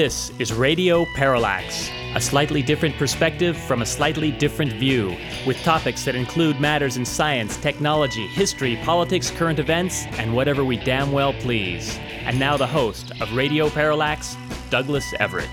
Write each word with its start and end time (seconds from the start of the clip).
This 0.00 0.32
is 0.38 0.50
Radio 0.50 1.04
Parallax, 1.14 1.90
a 2.14 2.22
slightly 2.22 2.62
different 2.62 2.96
perspective 2.96 3.54
from 3.54 3.82
a 3.82 3.84
slightly 3.84 4.30
different 4.30 4.72
view, 4.72 5.14
with 5.46 5.62
topics 5.62 6.06
that 6.06 6.14
include 6.14 6.58
matters 6.58 6.96
in 6.96 7.04
science, 7.04 7.58
technology, 7.58 8.26
history, 8.28 8.76
politics, 8.76 9.30
current 9.30 9.58
events, 9.58 10.06
and 10.12 10.34
whatever 10.34 10.64
we 10.64 10.78
damn 10.78 11.12
well 11.12 11.34
please. 11.34 11.98
And 12.24 12.38
now 12.38 12.56
the 12.56 12.66
host 12.66 13.12
of 13.20 13.30
Radio 13.34 13.68
Parallax, 13.68 14.38
Douglas 14.70 15.04
Everett. 15.20 15.50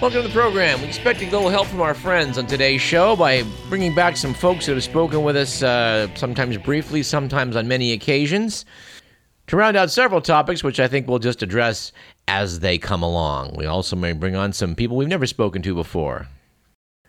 Welcome 0.00 0.22
to 0.22 0.28
the 0.28 0.32
program. 0.32 0.80
We 0.80 0.86
expect 0.86 1.20
a 1.20 1.26
little 1.26 1.50
help 1.50 1.66
from 1.66 1.82
our 1.82 1.92
friends 1.92 2.38
on 2.38 2.46
today's 2.46 2.80
show 2.80 3.14
by 3.14 3.44
bringing 3.68 3.94
back 3.94 4.16
some 4.16 4.32
folks 4.32 4.64
that 4.64 4.72
have 4.72 4.84
spoken 4.84 5.22
with 5.22 5.36
us, 5.36 5.62
uh, 5.62 6.08
sometimes 6.14 6.56
briefly, 6.56 7.02
sometimes 7.02 7.56
on 7.56 7.68
many 7.68 7.92
occasions 7.92 8.64
to 9.46 9.56
round 9.56 9.76
out 9.76 9.90
several 9.90 10.20
topics, 10.20 10.64
which 10.64 10.80
I 10.80 10.88
think 10.88 11.06
we'll 11.06 11.18
just 11.18 11.42
address 11.42 11.92
as 12.28 12.60
they 12.60 12.78
come 12.78 13.02
along. 13.02 13.54
We 13.56 13.66
also 13.66 13.96
may 13.96 14.12
bring 14.12 14.36
on 14.36 14.52
some 14.52 14.74
people 14.74 14.96
we've 14.96 15.08
never 15.08 15.26
spoken 15.26 15.62
to 15.62 15.74
before. 15.74 16.28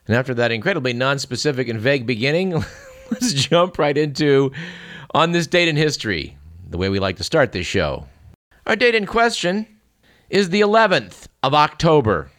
And 0.07 0.15
after 0.15 0.33
that 0.35 0.51
incredibly 0.51 0.93
non-specific 0.93 1.67
and 1.67 1.79
vague 1.79 2.05
beginning, 2.05 2.53
let's 3.11 3.33
jump 3.33 3.77
right 3.77 3.97
into 3.97 4.51
on 5.13 5.31
this 5.31 5.47
date 5.47 5.67
in 5.67 5.75
history, 5.75 6.37
the 6.69 6.77
way 6.77 6.89
we 6.89 6.99
like 6.99 7.17
to 7.17 7.23
start 7.23 7.51
this 7.51 7.65
show. 7.65 8.05
Our 8.65 8.75
date 8.75 8.95
in 8.95 9.05
question 9.05 9.67
is 10.29 10.49
the 10.49 10.61
11th 10.61 11.27
of 11.41 11.53
October. 11.53 12.29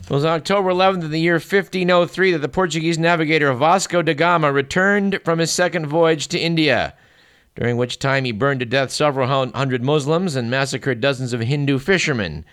It 0.00 0.10
was 0.10 0.24
on 0.24 0.34
October 0.34 0.70
11th 0.70 1.04
of 1.04 1.10
the 1.10 1.18
year 1.18 1.34
1503 1.34 2.32
that 2.32 2.38
the 2.38 2.48
Portuguese 2.48 2.96
navigator 2.96 3.52
Vasco 3.52 4.02
da 4.02 4.14
Gama 4.14 4.52
returned 4.52 5.18
from 5.24 5.40
his 5.40 5.50
second 5.50 5.86
voyage 5.86 6.28
to 6.28 6.38
India 6.38 6.94
during 7.56 7.76
which 7.76 7.98
time 7.98 8.24
he 8.24 8.32
burned 8.32 8.60
to 8.60 8.66
death 8.66 8.90
several 8.90 9.26
hundred 9.26 9.82
Muslims 9.82 10.36
and 10.36 10.50
massacred 10.50 11.00
dozens 11.00 11.32
of 11.32 11.40
Hindu 11.40 11.78
fishermen. 11.78 12.44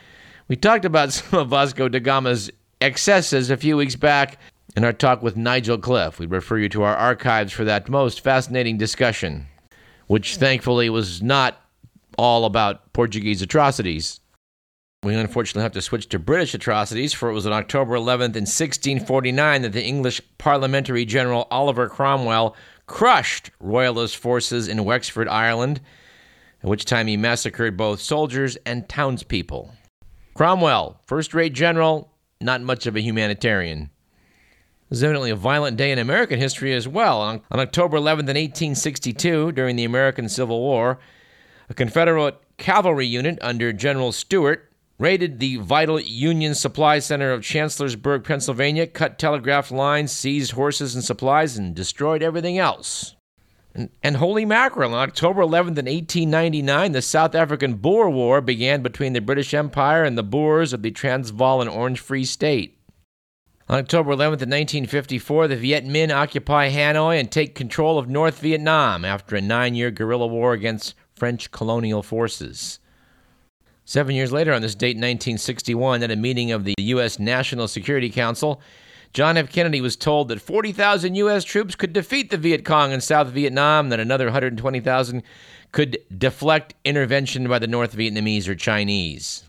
We 0.47 0.55
talked 0.55 0.85
about 0.85 1.13
some 1.13 1.39
of 1.39 1.49
Vasco 1.49 1.89
da 1.89 1.99
Gama's 1.99 2.49
excesses 2.81 3.49
a 3.49 3.57
few 3.57 3.77
weeks 3.77 3.95
back 3.95 4.39
in 4.75 4.83
our 4.83 4.93
talk 4.93 5.21
with 5.21 5.37
Nigel 5.37 5.77
Cliff. 5.77 6.19
We 6.19 6.25
refer 6.25 6.57
you 6.57 6.69
to 6.69 6.83
our 6.83 6.95
archives 6.95 7.53
for 7.53 7.65
that 7.65 7.89
most 7.89 8.21
fascinating 8.21 8.77
discussion, 8.77 9.47
which 10.07 10.37
thankfully 10.37 10.89
was 10.89 11.21
not 11.21 11.61
all 12.17 12.45
about 12.45 12.91
Portuguese 12.93 13.41
atrocities. 13.41 14.19
We 15.03 15.15
unfortunately 15.15 15.63
have 15.63 15.73
to 15.73 15.81
switch 15.81 16.07
to 16.09 16.19
British 16.19 16.53
atrocities, 16.53 17.11
for 17.11 17.29
it 17.29 17.33
was 17.33 17.45
on 17.45 17.51
October 17.51 17.95
11th 17.95 18.35
in 18.35 18.45
1649 18.45 19.63
that 19.63 19.73
the 19.73 19.83
English 19.83 20.21
parliamentary 20.37 21.03
general 21.03 21.47
Oliver 21.51 21.89
Cromwell 21.89 22.55
crushed 22.85 23.51
royalist 23.59 24.17
forces 24.17 24.67
in 24.67 24.83
Wexford, 24.83 25.27
Ireland, 25.27 25.81
at 26.61 26.69
which 26.69 26.85
time 26.85 27.07
he 27.07 27.17
massacred 27.17 27.77
both 27.77 28.01
soldiers 28.01 28.57
and 28.65 28.87
townspeople. 28.87 29.73
Cromwell, 30.33 30.99
first 31.05 31.33
rate 31.33 31.53
general, 31.53 32.11
not 32.41 32.61
much 32.61 32.85
of 32.87 32.95
a 32.95 33.01
humanitarian. 33.01 33.83
It 33.83 34.89
was 34.89 35.03
evidently 35.03 35.31
a 35.31 35.35
violent 35.35 35.77
day 35.77 35.91
in 35.91 35.99
American 35.99 36.39
history 36.39 36.73
as 36.73 36.87
well. 36.87 37.21
On, 37.21 37.41
on 37.51 37.59
October 37.59 37.97
11th, 37.97 38.29
in 38.29 38.37
1862, 38.37 39.51
during 39.51 39.75
the 39.75 39.85
American 39.85 40.29
Civil 40.29 40.59
War, 40.59 40.99
a 41.69 41.73
Confederate 41.73 42.35
cavalry 42.57 43.07
unit 43.07 43.37
under 43.41 43.73
General 43.73 44.11
Stuart 44.11 44.72
raided 44.99 45.39
the 45.39 45.57
vital 45.57 45.99
Union 45.99 46.55
Supply 46.55 46.99
Center 46.99 47.31
of 47.31 47.43
Chancellorsburg, 47.43 48.23
Pennsylvania, 48.23 48.87
cut 48.87 49.17
telegraph 49.17 49.71
lines, 49.71 50.11
seized 50.11 50.51
horses 50.51 50.95
and 50.95 51.03
supplies, 51.03 51.57
and 51.57 51.75
destroyed 51.75 52.21
everything 52.21 52.57
else. 52.57 53.15
And, 53.75 53.89
and 54.03 54.17
holy 54.17 54.45
mackerel, 54.45 54.93
on 54.93 54.99
October 54.99 55.41
11th, 55.41 55.79
in 55.79 55.87
1899, 55.87 56.91
the 56.91 57.01
South 57.01 57.33
African 57.33 57.75
Boer 57.75 58.09
War 58.09 58.39
began 58.39 58.83
between 58.83 59.13
the 59.13 59.21
British 59.21 59.53
Empire 59.53 60.03
and 60.03 60.17
the 60.17 60.23
Boers 60.23 60.73
of 60.73 60.83
the 60.83 60.91
Transvaal 60.91 61.59
and 61.59 61.69
Orange 61.69 61.99
Free 61.99 62.25
State. 62.25 62.77
On 63.69 63.79
October 63.79 64.11
11th, 64.11 64.43
in 64.43 64.49
1954, 64.49 65.47
the 65.47 65.55
Viet 65.55 65.85
Minh 65.85 66.13
occupy 66.13 66.69
Hanoi 66.69 67.19
and 67.19 67.31
take 67.31 67.55
control 67.55 67.97
of 67.97 68.07
North 68.07 68.39
Vietnam 68.39 69.03
after 69.03 69.35
a 69.35 69.41
nine 69.41 69.73
year 69.73 69.89
guerrilla 69.89 70.27
war 70.27 70.53
against 70.53 70.93
French 71.15 71.49
colonial 71.49 72.03
forces. 72.03 72.79
Seven 73.85 74.15
years 74.15 74.31
later, 74.31 74.53
on 74.53 74.61
this 74.61 74.75
date, 74.75 74.95
1961, 74.95 76.03
at 76.03 76.11
a 76.11 76.15
meeting 76.15 76.51
of 76.51 76.63
the 76.63 76.75
U.S. 76.77 77.19
National 77.19 77.67
Security 77.67 78.09
Council, 78.09 78.61
John 79.13 79.37
F. 79.37 79.51
Kennedy 79.51 79.81
was 79.81 79.95
told 79.95 80.29
that 80.29 80.41
40,000 80.41 81.15
U.S. 81.15 81.43
troops 81.43 81.75
could 81.75 81.93
defeat 81.93 82.31
the 82.31 82.37
Viet 82.37 82.65
Cong 82.65 82.91
in 82.91 83.01
South 83.01 83.27
Vietnam, 83.27 83.89
that 83.89 83.99
another 83.99 84.25
120,000 84.25 85.21
could 85.71 85.97
deflect 86.17 86.75
intervention 86.85 87.47
by 87.47 87.59
the 87.59 87.67
North 87.67 87.95
Vietnamese 87.95 88.47
or 88.47 88.55
Chinese. 88.55 89.43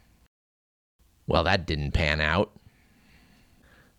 Well, 1.26 1.44
that 1.44 1.66
didn't 1.66 1.92
pan 1.92 2.20
out. 2.20 2.50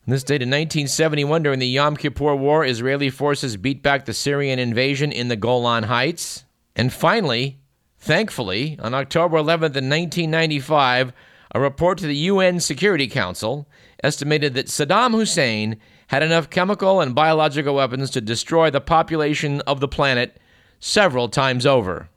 On 0.07 0.11
this 0.11 0.23
date 0.23 0.43
in 0.43 0.49
1971, 0.49 1.41
during 1.41 1.57
the 1.57 1.67
Yom 1.67 1.97
Kippur 1.97 2.35
War, 2.35 2.63
Israeli 2.63 3.09
forces 3.09 3.57
beat 3.57 3.81
back 3.81 4.05
the 4.05 4.13
Syrian 4.13 4.59
invasion 4.59 5.11
in 5.11 5.29
the 5.29 5.35
Golan 5.35 5.83
Heights. 5.83 6.45
And 6.75 6.93
finally, 6.93 7.57
Thankfully, 8.05 8.77
on 8.83 8.93
October 8.93 9.37
11th, 9.37 9.75
in 9.75 9.89
1995, 9.89 11.11
a 11.55 11.59
report 11.59 11.97
to 11.97 12.05
the 12.05 12.15
UN 12.15 12.59
Security 12.59 13.07
Council 13.07 13.67
estimated 14.03 14.53
that 14.53 14.67
Saddam 14.67 15.13
Hussein 15.13 15.77
had 16.09 16.21
enough 16.21 16.51
chemical 16.51 17.01
and 17.01 17.15
biological 17.15 17.73
weapons 17.73 18.11
to 18.11 18.21
destroy 18.21 18.69
the 18.69 18.79
population 18.79 19.61
of 19.61 19.79
the 19.79 19.87
planet 19.87 20.39
several 20.79 21.29
times 21.29 21.65
over. 21.65 22.07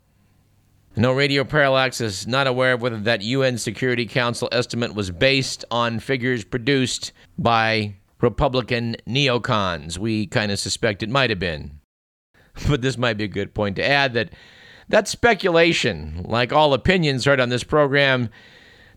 No 0.94 1.15
Radio 1.15 1.43
Parallax 1.43 2.03
is 2.03 2.26
not 2.26 2.47
aware 2.47 2.75
of 2.75 2.82
whether 2.82 2.99
that 2.99 3.22
UN 3.22 3.56
Security 3.56 4.05
Council 4.05 4.50
estimate 4.53 4.94
was 4.94 5.10
based 5.10 5.65
on 5.70 6.00
figures 6.00 6.44
produced 6.44 7.12
by 7.38 7.94
Republican 8.20 8.94
neocons. 9.06 9.97
We 9.97 10.26
kind 10.26 10.53
of 10.53 10.59
suspect 10.59 11.03
it 11.03 11.09
might 11.09 11.31
have 11.31 11.38
been. 11.38 11.81
But 12.69 12.82
this 12.82 12.99
might 12.99 13.16
be 13.16 13.25
a 13.25 13.28
good 13.28 13.55
point 13.55 13.76
to 13.76 13.88
add 13.88 14.12
that 14.12 14.34
that 14.88 15.09
speculation, 15.09 16.22
like 16.25 16.53
all 16.53 16.72
opinions 16.72 17.25
heard 17.25 17.41
on 17.41 17.49
this 17.49 17.65
program, 17.65 18.31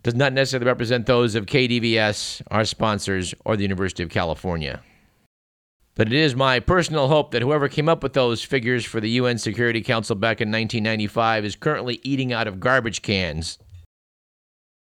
does 0.03 0.16
not 0.16 0.34
necessarily 0.34 0.66
represent 0.66 1.06
those 1.06 1.35
of 1.35 1.46
KDVS, 1.46 2.41
our 2.50 2.66
sponsors, 2.66 3.34
or 3.46 3.56
the 3.56 3.63
University 3.63 4.02
of 4.02 4.09
California. 4.09 4.81
But 5.96 6.07
it 6.07 6.13
is 6.13 6.35
my 6.35 6.59
personal 6.59 7.09
hope 7.09 7.31
that 7.31 7.41
whoever 7.41 7.68
came 7.68 7.90
up 7.90 8.02
with 8.02 8.13
those 8.13 8.41
figures 8.41 8.85
for 8.85 9.02
the 9.02 9.09
UN 9.12 9.38
Security 9.38 9.81
Council 9.81 10.16
back 10.16 10.40
in 10.40 10.47
1995 10.47 11.46
is 11.46 11.56
currently 11.56 12.00
eating 12.03 12.31
out 12.31 12.47
of 12.47 12.62
garbage 12.62 13.02
cans. 13.02 13.59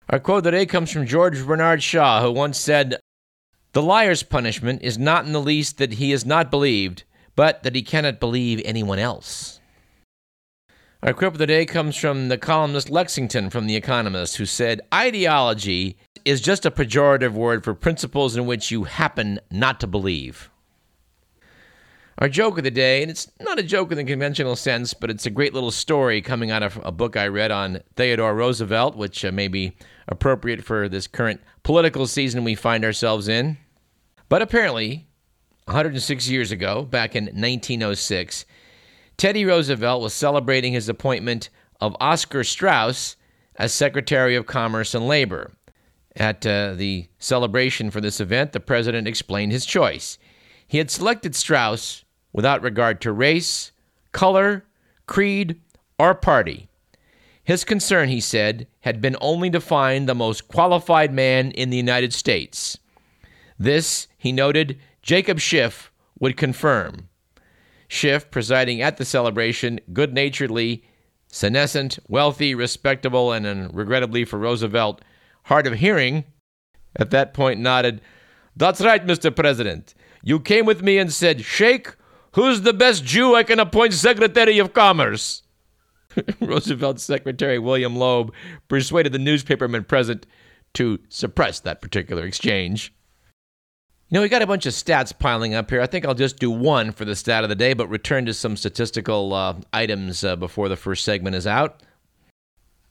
Our 0.10 0.20
quote 0.20 0.44
today 0.44 0.66
comes 0.66 0.92
from 0.92 1.08
George 1.08 1.46
Bernard 1.46 1.82
Shaw, 1.82 2.22
who 2.22 2.32
once 2.32 2.60
said, 2.60 3.00
The 3.72 3.82
liar's 3.82 4.24
punishment 4.24 4.82
is 4.82 4.98
not 4.98 5.26
in 5.26 5.32
the 5.32 5.42
least 5.42 5.78
that 5.78 5.94
he 5.94 6.12
is 6.12 6.26
not 6.26 6.52
believed, 6.52 7.06
but 7.38 7.64
that 7.64 7.76
he 7.76 7.82
cannot 7.82 8.20
believe 8.20 8.62
anyone 8.66 9.00
else. 9.00 9.61
Our 11.04 11.14
quote 11.14 11.34
of 11.34 11.40
the 11.40 11.48
day 11.48 11.66
comes 11.66 11.98
from 11.98 12.28
the 12.28 12.38
columnist 12.38 12.92
Lexington 12.92 13.50
from 13.50 13.66
The 13.66 13.76
Economist, 13.76 14.38
who 14.38 14.46
said, 14.46 14.82
Ideology 14.94 15.98
is 16.26 16.42
just 16.42 16.64
a 16.64 16.70
pejorative 16.70 17.32
word 17.32 17.64
for 17.64 17.74
principles 17.74 18.36
in 18.36 18.46
which 18.46 18.70
you 18.70 18.84
happen 18.84 19.40
not 19.50 19.80
to 19.80 19.88
believe. 19.88 20.52
Our 22.20 22.30
joke 22.30 22.60
of 22.60 22.64
the 22.64 22.70
day, 22.70 23.02
and 23.02 23.10
it's 23.10 23.32
not 23.40 23.58
a 23.58 23.64
joke 23.64 23.92
in 23.92 23.98
the 23.98 24.04
conventional 24.04 24.56
sense, 24.56 24.94
but 24.94 25.10
it's 25.10 25.26
a 25.26 25.32
great 25.32 25.56
little 25.56 25.72
story 25.72 26.22
coming 26.22 26.52
out 26.52 26.62
of 26.62 26.80
a 26.84 26.92
book 26.92 27.18
I 27.18 27.26
read 27.30 27.50
on 27.50 27.82
Theodore 27.96 28.36
Roosevelt, 28.36 28.96
which 28.96 29.26
uh, 29.26 29.32
may 29.32 29.48
be 29.48 29.76
appropriate 30.08 30.64
for 30.64 30.88
this 30.88 31.08
current 31.08 31.42
political 31.64 32.06
season 32.06 32.44
we 32.44 32.54
find 32.54 32.86
ourselves 32.86 33.28
in. 33.28 33.58
But 34.30 34.44
apparently, 34.44 35.08
106 35.66 36.30
years 36.30 36.52
ago, 36.52 36.84
back 36.84 37.16
in 37.16 37.24
1906, 37.24 38.46
Teddy 39.22 39.46
Roosevelt 39.46 40.02
was 40.02 40.16
celebrating 40.16 40.74
his 40.74 40.90
appointment 40.90 41.52
of 41.80 41.96
Oscar 42.02 42.44
Straus 42.44 43.18
as 43.56 43.72
Secretary 43.72 44.36
of 44.36 44.48
Commerce 44.48 44.96
and 44.96 45.08
Labor. 45.08 45.52
At 46.16 46.44
uh, 46.44 46.74
the 46.74 47.08
celebration 47.20 47.92
for 47.92 48.02
this 48.02 48.20
event, 48.20 48.52
the 48.52 48.60
president 48.60 49.08
explained 49.08 49.52
his 49.52 49.68
choice. 49.68 50.18
He 50.68 50.80
had 50.80 50.90
selected 50.90 51.36
Straus 51.36 52.04
without 52.34 52.64
regard 52.64 53.00
to 53.02 53.12
race, 53.12 53.72
color, 54.12 54.66
creed, 55.06 55.62
or 56.00 56.16
party. 56.16 56.68
His 57.44 57.64
concern, 57.64 58.10
he 58.10 58.22
said, 58.22 58.66
had 58.80 59.02
been 59.02 59.18
only 59.22 59.52
to 59.52 59.62
find 59.62 60.10
the 60.10 60.16
most 60.16 60.48
qualified 60.48 61.14
man 61.14 61.52
in 61.52 61.70
the 61.70 61.78
United 61.78 62.12
States. 62.12 62.80
This, 63.60 64.08
he 64.18 64.32
noted, 64.32 64.80
Jacob 65.04 65.40
Schiff 65.40 65.92
would 66.20 66.38
confirm. 66.38 67.08
Schiff, 67.92 68.32
presiding 68.32 68.82
at 68.82 68.96
the 68.96 69.04
celebration, 69.04 69.78
good 69.92 70.14
naturedly, 70.14 70.82
senescent, 71.28 72.00
wealthy, 72.08 72.56
respectable, 72.56 73.34
and, 73.34 73.46
and 73.46 73.76
regrettably 73.76 74.24
for 74.24 74.40
Roosevelt, 74.40 75.02
hard 75.44 75.68
of 75.68 75.74
hearing, 75.74 76.24
at 76.96 77.10
that 77.10 77.34
point 77.34 77.60
nodded, 77.60 78.00
That's 78.56 78.80
right, 78.80 79.06
Mr. 79.06 79.36
President. 79.36 79.94
You 80.24 80.40
came 80.40 80.66
with 80.66 80.82
me 80.82 81.00
and 81.00 81.12
said, 81.12 81.44
Sheikh, 81.44 81.94
who's 82.32 82.62
the 82.62 82.72
best 82.72 83.04
Jew 83.04 83.36
I 83.36 83.44
can 83.44 83.60
appoint 83.60 83.92
Secretary 83.92 84.58
of 84.58 84.72
Commerce? 84.72 85.44
Roosevelt's 86.40 87.04
Secretary 87.04 87.60
William 87.60 87.98
Loeb 87.98 88.34
persuaded 88.70 89.12
the 89.12 89.20
newspapermen 89.20 89.84
present 89.84 90.26
to 90.76 90.98
suppress 91.10 91.60
that 91.60 91.82
particular 91.82 92.26
exchange. 92.26 92.94
You 94.12 94.18
know, 94.18 94.24
we 94.24 94.28
got 94.28 94.42
a 94.42 94.48
bunch 94.48 94.66
of 94.66 94.74
stats 94.74 95.18
piling 95.18 95.54
up 95.54 95.70
here. 95.70 95.80
I 95.80 95.88
think 95.88 96.06
I'll 96.06 96.14
just 96.14 96.38
do 96.38 96.52
one 96.52 96.92
for 96.92 97.06
the 97.06 97.16
stat 97.16 97.44
of 97.44 97.50
the 97.50 97.56
day, 97.56 97.72
but 97.72 97.88
return 97.88 98.26
to 98.26 98.34
some 98.34 98.58
statistical 98.58 99.34
uh, 99.34 99.56
items 99.72 100.26
uh, 100.26 100.36
before 100.36 100.68
the 100.68 100.76
first 100.76 101.06
segment 101.06 101.34
is 101.34 101.48
out. 101.48 101.82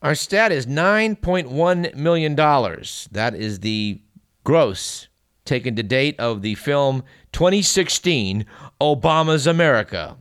Our 0.00 0.14
stat 0.14 0.50
is 0.50 0.64
$9.1 0.64 1.94
million. 1.94 2.34
That 2.34 3.34
is 3.34 3.60
the 3.60 4.00
gross 4.44 5.08
taken 5.44 5.76
to 5.76 5.82
date 5.82 6.18
of 6.18 6.40
the 6.40 6.54
film 6.54 7.04
2016 7.32 8.46
Obama's 8.80 9.46
America, 9.46 10.16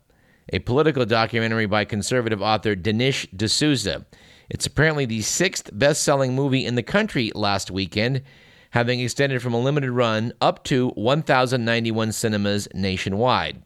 a 0.51 0.59
political 0.59 1.05
documentary 1.05 1.65
by 1.65 1.85
conservative 1.85 2.41
author 2.41 2.75
Dinesh 2.75 3.25
D'Souza. 3.33 4.05
It's 4.49 4.65
apparently 4.65 5.05
the 5.05 5.21
sixth 5.21 5.69
best 5.71 6.03
selling 6.03 6.35
movie 6.35 6.65
in 6.65 6.75
the 6.75 6.83
country 6.83 7.31
last 7.33 7.71
weekend, 7.71 8.21
having 8.71 8.99
extended 8.99 9.41
from 9.41 9.53
a 9.53 9.59
limited 9.59 9.91
run 9.91 10.33
up 10.41 10.63
to 10.65 10.89
1,091 10.89 12.11
cinemas 12.11 12.67
nationwide. 12.73 13.63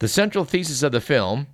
The 0.00 0.08
central 0.08 0.44
thesis 0.44 0.82
of 0.82 0.92
the 0.92 1.00
film 1.00 1.46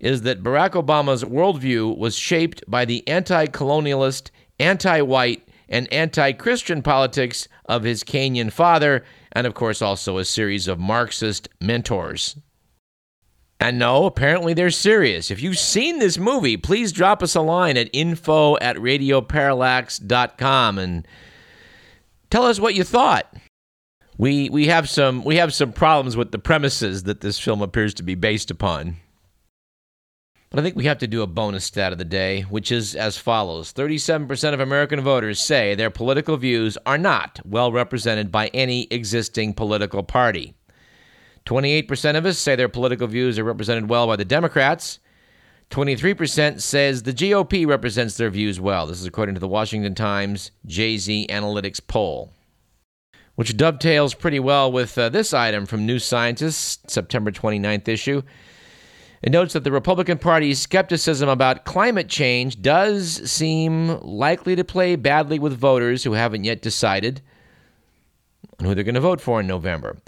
is 0.00 0.22
that 0.22 0.42
Barack 0.42 0.70
Obama's 0.70 1.24
worldview 1.24 1.96
was 1.96 2.14
shaped 2.14 2.62
by 2.68 2.84
the 2.84 3.06
anti 3.08 3.46
colonialist, 3.46 4.30
anti 4.60 5.02
white, 5.02 5.48
and 5.68 5.92
anti 5.92 6.32
Christian 6.32 6.82
politics 6.82 7.48
of 7.66 7.82
his 7.82 8.04
Kenyan 8.04 8.52
father, 8.52 9.04
and 9.32 9.46
of 9.46 9.54
course 9.54 9.82
also 9.82 10.18
a 10.18 10.24
series 10.24 10.68
of 10.68 10.78
Marxist 10.78 11.48
mentors. 11.60 12.36
And 13.60 13.78
no, 13.78 14.06
apparently 14.06 14.54
they're 14.54 14.70
serious. 14.70 15.32
If 15.32 15.42
you've 15.42 15.58
seen 15.58 15.98
this 15.98 16.16
movie, 16.16 16.56
please 16.56 16.92
drop 16.92 17.24
us 17.24 17.34
a 17.34 17.40
line 17.40 17.76
at 17.76 17.90
info 17.92 18.56
at 18.58 18.76
radioparallax.com 18.76 20.78
and 20.78 21.08
tell 22.30 22.44
us 22.44 22.60
what 22.60 22.74
you 22.74 22.84
thought. 22.84 23.34
We, 24.16 24.50
we, 24.50 24.66
have 24.66 24.88
some, 24.88 25.22
we 25.24 25.36
have 25.36 25.54
some 25.54 25.72
problems 25.72 26.16
with 26.16 26.32
the 26.32 26.38
premises 26.38 27.04
that 27.04 27.20
this 27.20 27.38
film 27.38 27.62
appears 27.62 27.94
to 27.94 28.02
be 28.02 28.16
based 28.16 28.50
upon. 28.50 28.96
But 30.50 30.60
I 30.60 30.62
think 30.62 30.76
we 30.76 30.86
have 30.86 30.98
to 30.98 31.06
do 31.06 31.22
a 31.22 31.26
bonus 31.26 31.66
stat 31.66 31.92
of 31.92 31.98
the 31.98 32.04
day, 32.06 32.42
which 32.42 32.72
is 32.72 32.94
as 32.94 33.18
follows 33.18 33.72
37% 33.72 34.54
of 34.54 34.60
American 34.60 35.00
voters 35.02 35.40
say 35.40 35.74
their 35.74 35.90
political 35.90 36.38
views 36.38 36.78
are 36.86 36.96
not 36.96 37.38
well 37.44 37.70
represented 37.70 38.32
by 38.32 38.48
any 38.48 38.88
existing 38.90 39.52
political 39.52 40.02
party. 40.02 40.54
28% 41.44 42.16
of 42.16 42.26
us 42.26 42.38
say 42.38 42.56
their 42.56 42.68
political 42.68 43.06
views 43.06 43.38
are 43.38 43.44
represented 43.44 43.90
well 43.90 44.06
by 44.06 44.16
the 44.16 44.24
Democrats. 44.24 44.98
23% 45.70 46.62
says 46.62 47.02
the 47.02 47.12
GOP 47.12 47.66
represents 47.66 48.16
their 48.16 48.30
views 48.30 48.58
well. 48.58 48.86
This 48.86 49.00
is 49.00 49.06
according 49.06 49.34
to 49.34 49.40
the 49.40 49.48
Washington 49.48 49.94
Times 49.94 50.50
JZ 50.66 51.28
Analytics 51.28 51.86
poll, 51.86 52.32
which 53.34 53.56
dovetails 53.56 54.14
pretty 54.14 54.40
well 54.40 54.72
with 54.72 54.96
uh, 54.96 55.10
this 55.10 55.34
item 55.34 55.66
from 55.66 55.84
New 55.84 55.98
Scientist, 55.98 56.90
September 56.90 57.30
29th 57.30 57.86
issue. 57.86 58.22
It 59.20 59.32
notes 59.32 59.52
that 59.52 59.64
the 59.64 59.72
Republican 59.72 60.18
Party's 60.18 60.60
skepticism 60.60 61.28
about 61.28 61.64
climate 61.64 62.08
change 62.08 62.62
does 62.62 63.30
seem 63.30 63.98
likely 64.00 64.56
to 64.56 64.64
play 64.64 64.96
badly 64.96 65.38
with 65.38 65.58
voters 65.58 66.04
who 66.04 66.12
haven't 66.12 66.44
yet 66.44 66.62
decided 66.62 67.20
on 68.58 68.66
who 68.66 68.74
they're 68.74 68.84
going 68.84 68.94
to 68.94 69.00
vote 69.00 69.20
for 69.20 69.40
in 69.40 69.46
November. 69.46 69.98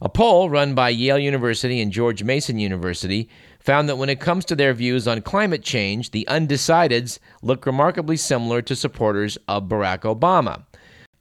A 0.00 0.08
poll 0.08 0.48
run 0.48 0.74
by 0.74 0.88
Yale 0.88 1.18
University 1.18 1.80
and 1.80 1.92
George 1.92 2.22
Mason 2.22 2.58
University 2.58 3.28
found 3.60 3.88
that 3.88 3.96
when 3.96 4.08
it 4.08 4.20
comes 4.20 4.44
to 4.46 4.56
their 4.56 4.74
views 4.74 5.06
on 5.06 5.22
climate 5.22 5.62
change, 5.62 6.10
the 6.10 6.26
undecideds 6.28 7.18
look 7.42 7.66
remarkably 7.66 8.16
similar 8.16 8.62
to 8.62 8.74
supporters 8.74 9.38
of 9.46 9.68
Barack 9.68 10.00
Obama. 10.00 10.64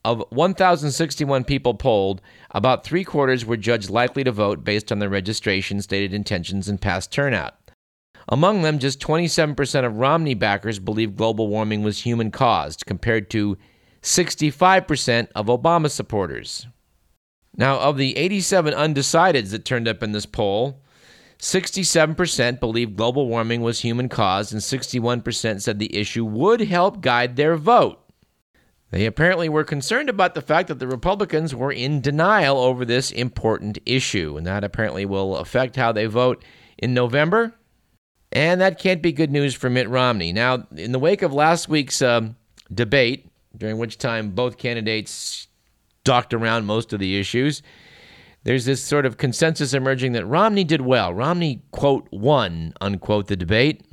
Of 0.06 0.24
1,061 0.30 1.44
people 1.44 1.74
polled, 1.74 2.22
about 2.52 2.86
three 2.86 3.04
quarters 3.04 3.46
were 3.46 3.58
judged 3.58 3.90
likely 3.90 4.24
to 4.24 4.32
vote 4.32 4.64
based 4.64 4.92
on 4.92 5.00
their 5.00 5.10
registration, 5.10 5.82
stated 5.82 6.14
intentions, 6.14 6.70
and 6.70 6.80
past 6.80 7.12
turnout. 7.12 7.56
Among 8.30 8.62
them, 8.62 8.80
just 8.80 9.02
27% 9.02 9.86
of 9.86 9.98
Romney 9.98 10.36
backers 10.36 10.80
believed 10.80 11.18
global 11.18 11.48
warming 11.48 11.84
was 11.84 12.02
human 12.02 12.32
caused, 12.32 12.86
compared 12.86 13.30
to 13.32 13.58
65% 14.02 15.28
of 15.36 15.48
Obama 15.48 15.90
supporters. 15.90 16.68
Now, 17.58 17.80
of 17.80 17.98
the 17.98 18.16
87 18.16 18.74
undecideds 18.74 19.50
that 19.52 19.66
turned 19.66 19.88
up 19.88 20.02
in 20.02 20.14
this 20.14 20.26
poll, 20.26 20.82
67% 21.40 22.60
believed 22.60 22.98
global 22.98 23.28
warming 23.28 23.62
was 23.62 23.80
human 23.80 24.10
caused, 24.10 24.52
and 24.52 24.62
61% 24.62 25.62
said 25.62 25.80
the 25.80 25.96
issue 25.96 26.26
would 26.26 26.60
help 26.62 27.02
guide 27.02 27.38
their 27.38 27.56
vote. 27.56 28.00
They 28.92 29.06
apparently 29.06 29.48
were 29.48 29.64
concerned 29.64 30.10
about 30.10 30.34
the 30.34 30.42
fact 30.42 30.68
that 30.68 30.80
the 30.80 30.88
Republicans 30.88 31.56
were 31.56 31.72
in 31.72 32.02
denial 32.02 32.58
over 32.58 32.84
this 32.84 33.12
important 33.12 33.78
issue, 33.86 34.36
and 34.36 34.46
that 34.48 34.64
apparently 34.64 35.06
will 35.06 35.38
affect 35.38 35.76
how 35.76 35.92
they 35.92 36.08
vote 36.08 36.44
in 36.78 36.94
November. 36.94 37.54
And 38.32 38.60
that 38.62 38.80
can't 38.80 39.02
be 39.02 39.12
good 39.12 39.32
news 39.32 39.56
for 39.56 39.70
Mitt 39.70 39.90
Romney. 39.90 40.34
Now, 40.34 40.68
in 40.76 40.92
the 40.92 41.00
wake 41.00 41.22
of 41.22 41.34
last 41.34 41.70
week's 41.70 42.02
um, 42.02 42.36
debate, 42.74 43.30
during 43.56 43.78
which 43.78 43.98
time 43.98 44.32
both 44.32 44.58
candidates 44.58 45.48
docked 46.04 46.34
around 46.34 46.66
most 46.66 46.92
of 46.94 47.00
the 47.00 47.20
issues, 47.20 47.62
there's 48.44 48.66
this 48.66 48.84
sort 48.84 49.06
of 49.06 49.18
consensus 49.18 49.74
emerging 49.74 50.14
that 50.14 50.26
Romney 50.26 50.64
did 50.64 50.82
well. 50.82 51.14
Romney, 51.14 51.62
quote, 51.72 52.08
won, 52.12 52.74
unquote, 52.80 53.28
the 53.28 53.36
debate. 53.36 53.84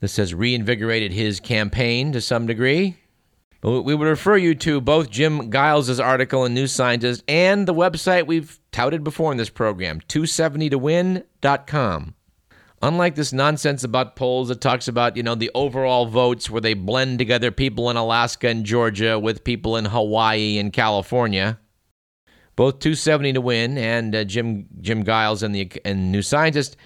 This 0.00 0.16
has 0.16 0.34
reinvigorated 0.34 1.12
his 1.12 1.40
campaign 1.40 2.12
to 2.12 2.20
some 2.20 2.46
degree. 2.46 2.98
We 3.62 3.94
would 3.94 4.06
refer 4.06 4.36
you 4.36 4.54
to 4.56 4.80
both 4.80 5.10
Jim 5.10 5.50
Giles' 5.50 5.98
article 5.98 6.44
in 6.44 6.54
New 6.54 6.68
Scientist 6.68 7.24
and 7.26 7.66
the 7.66 7.74
website 7.74 8.26
we've 8.26 8.60
touted 8.70 9.02
before 9.02 9.32
in 9.32 9.38
this 9.38 9.50
program, 9.50 10.00
270towin.com. 10.02 12.14
Unlike 12.82 13.14
this 13.14 13.32
nonsense 13.32 13.82
about 13.82 14.14
polls 14.14 14.48
that 14.48 14.60
talks 14.60 14.86
about, 14.86 15.16
you 15.16 15.22
know, 15.22 15.34
the 15.34 15.50
overall 15.54 16.06
votes 16.06 16.50
where 16.50 16.60
they 16.60 16.74
blend 16.74 17.18
together 17.18 17.50
people 17.50 17.90
in 17.90 17.96
Alaska 17.96 18.48
and 18.48 18.64
Georgia 18.64 19.18
with 19.18 19.42
people 19.42 19.76
in 19.76 19.86
Hawaii 19.86 20.58
and 20.58 20.72
California, 20.72 21.58
both 22.56 22.78
270 22.78 23.34
to 23.34 23.40
win 23.40 23.78
and 23.78 24.14
uh, 24.14 24.24
Jim 24.24 24.66
Jim 24.80 25.04
Giles 25.04 25.42
and 25.42 25.54
the 25.54 25.70
and 25.84 26.10
New 26.10 26.22
Scientist 26.22 26.76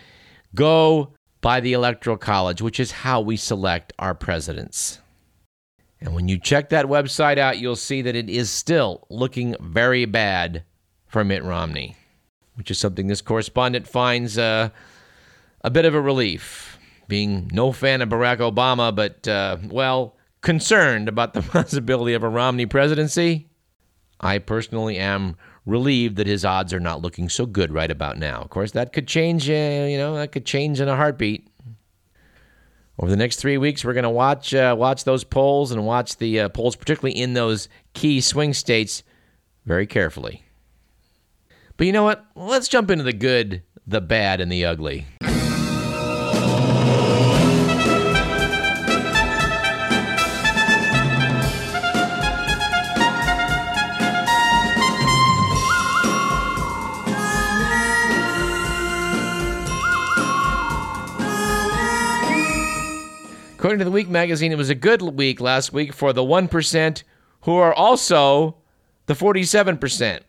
go 0.54 1.14
by 1.40 1.60
the 1.60 1.72
Electoral 1.72 2.16
College, 2.16 2.60
which 2.60 2.80
is 2.80 2.90
how 2.90 3.20
we 3.20 3.36
select 3.36 3.92
our 3.98 4.14
presidents. 4.14 5.00
And 6.00 6.14
when 6.14 6.28
you 6.28 6.38
check 6.38 6.70
that 6.70 6.86
website 6.86 7.38
out, 7.38 7.58
you'll 7.58 7.76
see 7.76 8.02
that 8.02 8.16
it 8.16 8.28
is 8.28 8.50
still 8.50 9.06
looking 9.10 9.54
very 9.60 10.06
bad 10.06 10.64
for 11.06 11.24
Mitt 11.24 11.44
Romney, 11.44 11.96
which 12.54 12.70
is 12.70 12.78
something 12.78 13.06
this 13.06 13.20
correspondent 13.20 13.86
finds 13.86 14.38
uh, 14.38 14.70
a 15.62 15.70
bit 15.70 15.84
of 15.84 15.94
a 15.94 16.00
relief. 16.00 16.78
Being 17.06 17.50
no 17.52 17.72
fan 17.72 18.02
of 18.02 18.08
Barack 18.08 18.38
Obama, 18.38 18.94
but, 18.94 19.26
uh, 19.26 19.58
well, 19.68 20.16
concerned 20.42 21.08
about 21.08 21.34
the 21.34 21.42
possibility 21.42 22.14
of 22.14 22.22
a 22.22 22.28
Romney 22.28 22.66
presidency, 22.66 23.48
I 24.20 24.38
personally 24.38 24.96
am 24.96 25.36
relieved 25.67 26.17
that 26.17 26.26
his 26.26 26.45
odds 26.45 26.73
are 26.73 26.81
not 26.81 27.02
looking 27.02 27.29
so 27.29 27.47
good 27.47 27.73
right 27.73 27.90
about 27.90 28.19
now. 28.19 28.40
Of 28.40 28.50
course, 28.50 28.73
that 28.73 28.93
could 28.93 29.07
change, 29.07 29.49
uh, 29.49 29.52
you 29.52 29.99
know, 29.99 30.14
that 30.14 30.33
could 30.33 30.47
change 30.47 30.81
in 30.81 30.88
a 30.88 30.97
heartbeat 30.97 31.47
over 33.00 33.11
the 33.11 33.17
next 33.17 33.37
three 33.37 33.57
weeks, 33.57 33.83
we're 33.83 33.95
going 33.95 34.05
to 34.05 34.11
watch 34.11 34.55
uh, 34.55 34.76
watch 34.79 35.05
those 35.05 35.25
polls 35.25 35.73
and 35.73 35.87
watch 35.87 36.19
the 36.19 36.40
uh, 36.40 36.49
polls, 36.50 36.76
particularly 36.76 37.19
in 37.19 37.33
those 37.33 37.67
key 37.95 38.21
swing 38.21 38.52
states, 38.52 39.02
very 39.64 39.87
carefully. 39.87 40.45
But 41.79 41.87
you 41.87 41.95
know 41.95 42.05
what? 42.05 42.26
Let's 42.37 42.69
jump 42.69 42.90
into 42.90 43.02
the 43.02 43.14
good, 43.14 43.62
the 43.87 44.02
bad, 44.02 44.43
and 44.43 44.52
the 44.52 44.67
ugly. 44.67 45.07
According 63.70 63.84
to 63.86 63.90
the 63.90 63.92
Week 63.92 64.08
magazine, 64.08 64.50
it 64.50 64.58
was 64.58 64.68
a 64.68 64.74
good 64.74 65.00
week 65.00 65.40
last 65.40 65.72
week 65.72 65.92
for 65.92 66.12
the 66.12 66.24
1% 66.24 67.02
who 67.42 67.54
are 67.54 67.72
also 67.72 68.56
the 69.06 69.14
47%. 69.14 70.22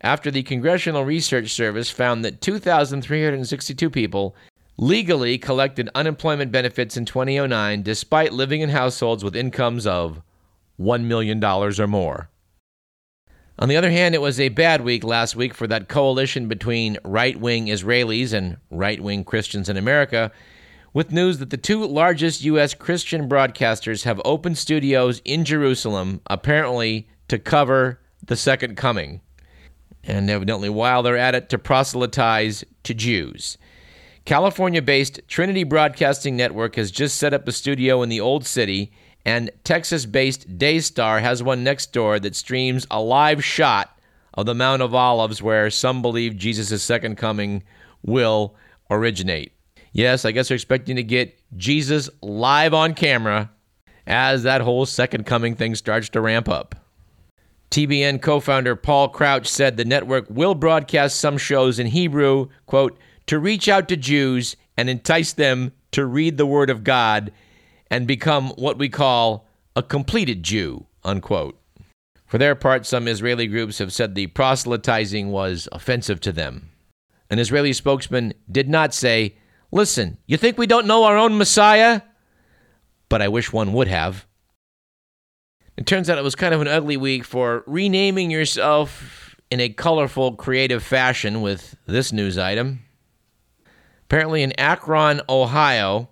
After 0.00 0.32
the 0.32 0.42
Congressional 0.42 1.04
Research 1.04 1.52
Service 1.52 1.90
found 1.90 2.24
that 2.24 2.40
2,362 2.40 3.88
people 3.88 4.34
legally 4.76 5.38
collected 5.38 5.88
unemployment 5.94 6.50
benefits 6.50 6.96
in 6.96 7.04
2009 7.04 7.84
despite 7.84 8.32
living 8.32 8.62
in 8.62 8.70
households 8.70 9.22
with 9.22 9.36
incomes 9.36 9.86
of 9.86 10.20
$1 10.80 11.04
million 11.04 11.44
or 11.44 11.86
more. 11.86 12.30
On 13.60 13.68
the 13.68 13.76
other 13.76 13.92
hand, 13.92 14.16
it 14.16 14.20
was 14.20 14.40
a 14.40 14.48
bad 14.48 14.80
week 14.80 15.04
last 15.04 15.36
week 15.36 15.54
for 15.54 15.68
that 15.68 15.88
coalition 15.88 16.48
between 16.48 16.98
right 17.04 17.38
wing 17.38 17.66
Israelis 17.66 18.32
and 18.32 18.56
right 18.72 19.00
wing 19.00 19.22
Christians 19.22 19.68
in 19.68 19.76
America 19.76 20.32
with 20.92 21.12
news 21.12 21.38
that 21.38 21.50
the 21.50 21.56
two 21.56 21.86
largest 21.86 22.42
U.S. 22.44 22.74
Christian 22.74 23.28
broadcasters 23.28 24.04
have 24.04 24.20
opened 24.24 24.58
studios 24.58 25.20
in 25.24 25.44
Jerusalem, 25.44 26.20
apparently 26.26 27.08
to 27.28 27.38
cover 27.38 28.00
the 28.24 28.36
Second 28.36 28.76
Coming. 28.76 29.20
And 30.04 30.30
evidently, 30.30 30.68
while 30.68 31.02
they're 31.02 31.16
at 31.16 31.34
it, 31.34 31.48
to 31.50 31.58
proselytize 31.58 32.64
to 32.84 32.94
Jews. 32.94 33.58
California 34.24 34.82
based 34.82 35.20
Trinity 35.28 35.64
Broadcasting 35.64 36.36
Network 36.36 36.76
has 36.76 36.90
just 36.90 37.16
set 37.16 37.32
up 37.32 37.48
a 37.48 37.52
studio 37.52 38.02
in 38.02 38.08
the 38.08 38.20
Old 38.20 38.44
City, 38.44 38.92
and 39.24 39.50
Texas 39.64 40.06
based 40.06 40.58
Daystar 40.58 41.20
has 41.20 41.42
one 41.42 41.64
next 41.64 41.92
door 41.92 42.18
that 42.20 42.36
streams 42.36 42.86
a 42.90 43.00
live 43.00 43.44
shot 43.44 43.98
of 44.34 44.46
the 44.46 44.54
Mount 44.54 44.82
of 44.82 44.94
Olives 44.94 45.42
where 45.42 45.70
some 45.70 46.02
believe 46.02 46.36
Jesus' 46.36 46.82
second 46.82 47.16
coming 47.16 47.62
will 48.02 48.54
originate. 48.90 49.52
Yes, 49.98 50.24
I 50.24 50.30
guess 50.30 50.46
they're 50.46 50.54
expecting 50.54 50.94
to 50.94 51.02
get 51.02 51.42
Jesus 51.56 52.08
live 52.22 52.72
on 52.72 52.94
camera 52.94 53.50
as 54.06 54.44
that 54.44 54.60
whole 54.60 54.86
second 54.86 55.26
coming 55.26 55.56
thing 55.56 55.74
starts 55.74 56.08
to 56.10 56.20
ramp 56.20 56.48
up. 56.48 56.76
TBN 57.72 58.22
co 58.22 58.38
founder 58.38 58.76
Paul 58.76 59.08
Crouch 59.08 59.48
said 59.48 59.76
the 59.76 59.84
network 59.84 60.26
will 60.30 60.54
broadcast 60.54 61.18
some 61.18 61.36
shows 61.36 61.80
in 61.80 61.88
Hebrew, 61.88 62.46
quote, 62.66 62.96
to 63.26 63.40
reach 63.40 63.68
out 63.68 63.88
to 63.88 63.96
Jews 63.96 64.54
and 64.76 64.88
entice 64.88 65.32
them 65.32 65.72
to 65.90 66.06
read 66.06 66.36
the 66.36 66.46
Word 66.46 66.70
of 66.70 66.84
God 66.84 67.32
and 67.90 68.06
become 68.06 68.50
what 68.50 68.78
we 68.78 68.88
call 68.88 69.48
a 69.74 69.82
completed 69.82 70.44
Jew, 70.44 70.86
unquote. 71.02 71.60
For 72.24 72.38
their 72.38 72.54
part, 72.54 72.86
some 72.86 73.08
Israeli 73.08 73.48
groups 73.48 73.78
have 73.78 73.92
said 73.92 74.14
the 74.14 74.28
proselytizing 74.28 75.32
was 75.32 75.68
offensive 75.72 76.20
to 76.20 76.30
them. 76.30 76.70
An 77.30 77.40
Israeli 77.40 77.72
spokesman 77.72 78.32
did 78.48 78.68
not 78.68 78.94
say, 78.94 79.34
Listen, 79.70 80.18
you 80.26 80.36
think 80.36 80.56
we 80.56 80.66
don't 80.66 80.86
know 80.86 81.04
our 81.04 81.16
own 81.16 81.36
Messiah? 81.36 82.02
But 83.08 83.22
I 83.22 83.28
wish 83.28 83.52
one 83.52 83.72
would 83.72 83.88
have. 83.88 84.26
It 85.76 85.86
turns 85.86 86.10
out 86.10 86.18
it 86.18 86.24
was 86.24 86.34
kind 86.34 86.54
of 86.54 86.60
an 86.60 86.68
ugly 86.68 86.96
week 86.96 87.24
for 87.24 87.62
renaming 87.66 88.30
yourself 88.30 89.36
in 89.50 89.60
a 89.60 89.68
colorful, 89.68 90.34
creative 90.34 90.82
fashion 90.82 91.40
with 91.40 91.76
this 91.86 92.12
news 92.12 92.36
item. 92.36 92.80
Apparently, 94.04 94.42
in 94.42 94.58
Akron, 94.58 95.20
Ohio, 95.28 96.08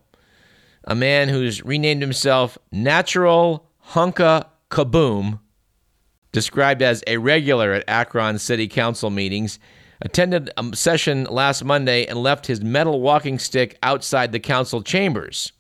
a 0.84 0.94
man 0.94 1.28
who's 1.28 1.64
renamed 1.64 2.02
himself 2.02 2.56
Natural 2.70 3.68
Hunka 3.90 4.46
Kaboom, 4.70 5.40
described 6.32 6.82
as 6.82 7.02
a 7.06 7.16
regular 7.16 7.72
at 7.72 7.84
Akron 7.88 8.38
City 8.38 8.68
Council 8.68 9.10
meetings, 9.10 9.58
attended 10.00 10.50
a 10.56 10.76
session 10.76 11.24
last 11.24 11.64
Monday 11.64 12.06
and 12.06 12.18
left 12.18 12.46
his 12.46 12.60
metal 12.62 13.00
walking 13.00 13.38
stick 13.38 13.78
outside 13.82 14.32
the 14.32 14.40
council 14.40 14.82
chambers. 14.82 15.52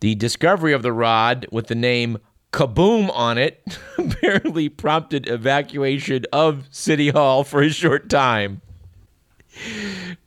The 0.00 0.14
discovery 0.14 0.72
of 0.72 0.82
the 0.82 0.92
rod 0.92 1.46
with 1.50 1.68
the 1.68 1.74
name 1.74 2.18
Kaboom 2.52 3.10
on 3.12 3.38
it 3.38 3.78
apparently 3.98 4.68
prompted 4.68 5.28
evacuation 5.28 6.24
of 6.32 6.66
City 6.70 7.10
Hall 7.10 7.44
for 7.44 7.62
a 7.62 7.70
short 7.70 8.08
time. 8.08 8.62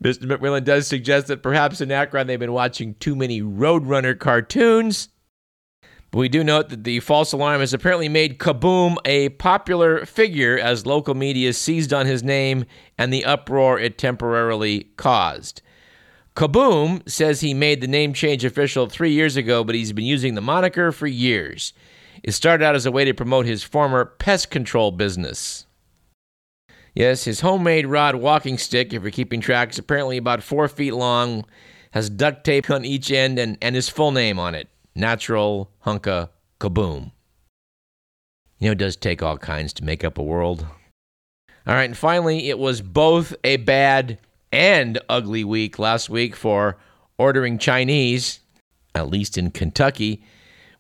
Mr. 0.04 0.26
McMillan 0.26 0.64
does 0.64 0.88
suggest 0.88 1.28
that 1.28 1.44
perhaps 1.44 1.82
in 1.82 1.92
Akron 1.92 2.28
they've 2.28 2.40
been 2.40 2.54
watching 2.54 2.96
too 2.96 3.16
many 3.16 3.42
Roadrunner 3.42 4.18
cartoons. 4.18 5.10
But 6.12 6.20
we 6.20 6.30
do 6.30 6.44
note 6.44 6.70
that 6.70 6.84
the 6.84 7.02
false 7.02 7.34
alarm 7.34 7.60
has 7.60 7.74
apparently 7.74 8.10
made 8.10 8.40
Kaboom 8.40 8.98
a 9.06 9.30
popular 9.30 10.06
figure 10.06 10.58
as 10.58 10.86
local 10.86 11.14
media 11.14 11.54
seized 11.54 11.94
on 11.94 12.08
his 12.08 12.24
name 12.24 12.66
and 12.98 13.14
the 13.14 13.26
uproar 13.26 13.80
it 13.80 13.98
temporarily 13.98 14.86
caused. 14.98 15.62
Kaboom 16.36 17.08
says 17.08 17.42
he 17.42 17.54
made 17.54 17.82
the 17.82 17.88
name 17.88 18.14
change 18.14 18.44
official 18.44 18.88
three 18.88 19.12
years 19.12 19.36
ago, 19.36 19.64
but 19.64 19.76
he's 19.76 19.92
been 19.92 20.06
using 20.06 20.34
the 20.34 20.42
moniker 20.42 20.92
for 20.92 21.06
years. 21.06 21.74
It 22.24 22.32
started 22.32 22.64
out 22.64 22.76
as 22.76 22.88
a 22.88 22.92
way 22.92 23.06
to 23.06 23.14
promote 23.14 23.46
his 23.46 23.64
former 23.64 24.06
pest 24.06 24.50
control 24.50 24.92
business. 24.92 25.68
Yes, 26.96 27.26
his 27.26 27.42
homemade 27.42 27.86
rod 27.86 28.16
walking 28.16 28.58
stick, 28.58 28.94
if 28.94 29.04
you're 29.04 29.12
keeping 29.12 29.42
track, 29.42 29.72
is 29.72 29.80
apparently 29.80 30.18
about 30.18 30.42
four 30.42 30.68
feet 30.68 30.94
long, 30.94 31.46
has 31.92 32.10
duct 32.10 32.44
tape 32.44 32.70
on 32.70 32.84
each 32.84 33.12
end, 33.12 33.38
and, 33.38 33.58
and 33.62 33.76
his 33.76 33.90
full 33.90 34.12
name 34.12 34.40
on 34.40 34.56
it 34.56 34.69
Natural 34.96 35.72
Hunka 35.86 36.30
Kaboom. 36.60 37.12
You 38.60 38.68
know, 38.68 38.72
it 38.74 38.78
does 38.78 38.96
take 38.96 39.24
all 39.24 39.38
kinds 39.38 39.72
to 39.74 39.86
make 39.86 40.04
up 40.04 40.18
a 40.18 40.24
world. 40.24 40.68
All 41.66 41.76
right, 41.76 41.84
and 41.84 41.98
finally, 41.98 42.50
it 42.50 42.60
was 42.60 42.82
both 42.82 43.36
a 43.44 43.58
bad 43.58 44.20
and 44.52 45.00
ugly 45.08 45.44
week 45.44 45.80
last 45.80 46.10
week 46.10 46.36
for 46.36 46.78
ordering 47.18 47.58
Chinese, 47.58 48.40
at 48.96 49.10
least 49.10 49.38
in 49.38 49.52
Kentucky, 49.52 50.24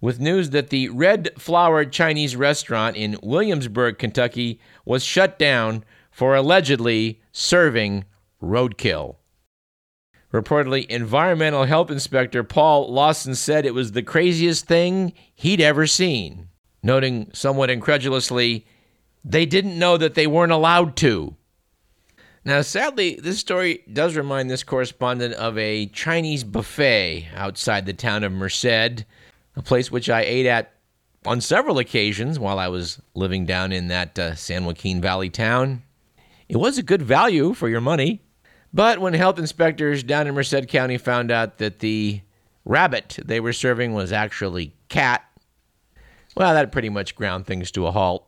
with 0.01 0.19
news 0.19 0.49
that 0.49 0.69
the 0.69 0.89
Red 0.89 1.29
Flower 1.37 1.85
Chinese 1.85 2.35
restaurant 2.35 2.95
in 2.95 3.17
Williamsburg, 3.21 3.97
Kentucky, 3.97 4.59
was 4.85 5.03
shut 5.03 5.37
down 5.37 5.83
for 6.11 6.35
allegedly 6.35 7.21
serving 7.31 8.05
roadkill. 8.41 9.17
Reportedly, 10.31 10.85
environmental 10.87 11.63
health 11.63 11.89
inspector 11.89 12.43
Paul 12.43 12.91
Lawson 12.91 13.33
said 13.33 13.65
it 13.65 13.73
was 13.73 13.91
the 13.93 14.03
craziest 14.03 14.67
thing 14.67 15.13
he'd 15.33 15.59
ever 15.59 15.87
seen, 15.87 16.49
noting 16.83 17.31
somewhat 17.33 17.71
incredulously, 17.71 18.65
they 19.25 19.45
didn't 19.45 19.79
know 19.79 19.97
that 19.97 20.13
they 20.13 20.27
weren't 20.27 20.51
allowed 20.51 20.95
to. 20.97 21.35
Now, 22.45 22.61
sadly, 22.61 23.15
this 23.15 23.39
story 23.39 23.83
does 23.91 24.15
remind 24.15 24.49
this 24.49 24.63
correspondent 24.63 25.33
of 25.33 25.57
a 25.57 25.87
Chinese 25.87 26.43
buffet 26.43 27.27
outside 27.35 27.85
the 27.85 27.93
town 27.93 28.23
of 28.23 28.31
Merced, 28.31 28.65
a 29.55 29.61
place 29.63 29.91
which 29.91 30.09
I 30.09 30.21
ate 30.21 30.45
at 30.45 30.73
on 31.25 31.41
several 31.41 31.79
occasions 31.79 32.39
while 32.39 32.59
I 32.59 32.69
was 32.69 33.01
living 33.13 33.45
down 33.45 33.71
in 33.71 33.89
that 33.89 34.17
uh, 34.17 34.35
San 34.35 34.63
Joaquin 34.63 35.01
Valley 35.01 35.29
town. 35.29 35.83
It 36.47 36.57
was 36.57 36.77
a 36.77 36.83
good 36.83 37.01
value 37.01 37.53
for 37.53 37.67
your 37.67 37.81
money. 37.81 38.21
But 38.73 38.99
when 38.99 39.13
health 39.13 39.39
inspectors 39.39 40.03
down 40.03 40.27
in 40.27 40.35
Merced 40.35 40.67
County 40.67 40.97
found 40.97 41.31
out 41.31 41.57
that 41.57 41.79
the 41.79 42.21
rabbit 42.65 43.17
they 43.25 43.39
were 43.39 43.53
serving 43.53 43.93
was 43.93 44.11
actually 44.11 44.73
cat, 44.89 45.23
well, 46.35 46.53
that 46.53 46.71
pretty 46.71 46.89
much 46.89 47.15
ground 47.15 47.47
things 47.47 47.71
to 47.71 47.87
a 47.87 47.91
halt. 47.91 48.25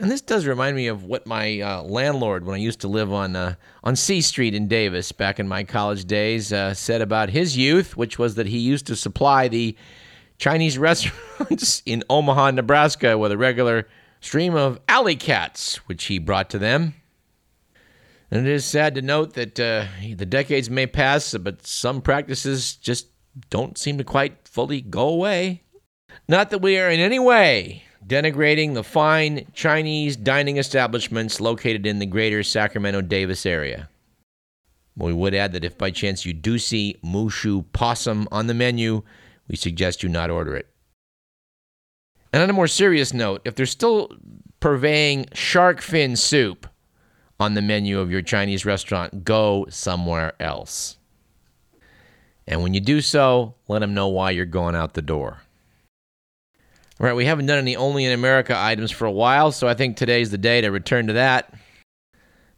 And 0.00 0.10
this 0.10 0.20
does 0.20 0.46
remind 0.46 0.76
me 0.76 0.86
of 0.86 1.04
what 1.04 1.26
my 1.26 1.60
uh, 1.60 1.82
landlord, 1.82 2.44
when 2.44 2.54
I 2.54 2.58
used 2.58 2.80
to 2.82 2.88
live 2.88 3.12
on 3.12 3.34
uh, 3.34 3.54
on 3.82 3.96
C 3.96 4.20
Street 4.20 4.54
in 4.54 4.68
Davis 4.68 5.10
back 5.10 5.40
in 5.40 5.48
my 5.48 5.64
college 5.64 6.04
days, 6.04 6.52
uh, 6.52 6.72
said 6.72 7.00
about 7.00 7.30
his 7.30 7.56
youth, 7.56 7.96
which 7.96 8.16
was 8.16 8.36
that 8.36 8.46
he 8.46 8.58
used 8.58 8.86
to 8.86 8.96
supply 8.96 9.48
the 9.48 9.76
Chinese 10.38 10.78
restaurants 10.78 11.82
in 11.84 12.04
Omaha, 12.08 12.52
Nebraska, 12.52 13.18
with 13.18 13.32
a 13.32 13.38
regular 13.38 13.88
stream 14.20 14.54
of 14.54 14.78
alley 14.88 15.16
cats, 15.16 15.76
which 15.88 16.04
he 16.04 16.20
brought 16.20 16.50
to 16.50 16.60
them. 16.60 16.94
And 18.30 18.46
it 18.46 18.52
is 18.52 18.64
sad 18.64 18.94
to 18.94 19.02
note 19.02 19.34
that 19.34 19.58
uh, 19.58 19.86
the 20.14 20.26
decades 20.26 20.68
may 20.68 20.86
pass, 20.86 21.34
but 21.34 21.66
some 21.66 22.02
practices 22.02 22.74
just 22.76 23.06
don't 23.48 23.78
seem 23.78 23.96
to 23.98 24.04
quite 24.04 24.46
fully 24.46 24.80
go 24.80 25.08
away. 25.08 25.62
Not 26.28 26.50
that 26.50 26.60
we 26.60 26.78
are 26.78 26.90
in 26.90 27.00
any 27.00 27.18
way 27.18 27.84
denigrating 28.06 28.74
the 28.74 28.84
fine 28.84 29.46
Chinese 29.52 30.16
dining 30.16 30.56
establishments 30.56 31.40
located 31.40 31.86
in 31.86 31.98
the 31.98 32.06
greater 32.06 32.42
Sacramento 32.42 33.02
Davis 33.02 33.44
area. 33.44 33.88
We 34.96 35.12
would 35.12 35.34
add 35.34 35.52
that 35.52 35.64
if 35.64 35.78
by 35.78 35.90
chance 35.90 36.24
you 36.24 36.32
do 36.32 36.58
see 36.58 36.96
Mushu 37.04 37.64
possum 37.72 38.26
on 38.32 38.46
the 38.46 38.54
menu, 38.54 39.02
we 39.46 39.56
suggest 39.56 40.02
you 40.02 40.08
not 40.08 40.30
order 40.30 40.56
it. 40.56 40.66
And 42.32 42.42
on 42.42 42.50
a 42.50 42.54
more 42.54 42.66
serious 42.66 43.12
note, 43.12 43.42
if 43.44 43.54
they're 43.54 43.66
still 43.66 44.10
purveying 44.60 45.26
shark 45.32 45.80
fin 45.80 46.16
soup 46.16 46.66
on 47.40 47.54
the 47.54 47.62
menu 47.62 48.00
of 48.00 48.10
your 48.10 48.22
Chinese 48.22 48.64
restaurant, 48.64 49.24
go 49.24 49.66
somewhere 49.70 50.34
else. 50.40 50.96
And 52.46 52.62
when 52.62 52.74
you 52.74 52.80
do 52.80 53.00
so, 53.00 53.54
let 53.68 53.80
them 53.80 53.94
know 53.94 54.08
why 54.08 54.30
you're 54.30 54.46
going 54.46 54.74
out 54.74 54.94
the 54.94 55.02
door. 55.02 55.42
All 57.00 57.06
right, 57.06 57.14
we 57.14 57.26
haven't 57.26 57.46
done 57.46 57.58
any 57.58 57.76
Only 57.76 58.04
in 58.04 58.12
America 58.12 58.54
items 58.56 58.90
for 58.90 59.04
a 59.04 59.12
while, 59.12 59.52
so 59.52 59.68
I 59.68 59.74
think 59.74 59.96
today's 59.96 60.30
the 60.30 60.38
day 60.38 60.60
to 60.62 60.70
return 60.70 61.06
to 61.06 61.12
that. 61.12 61.54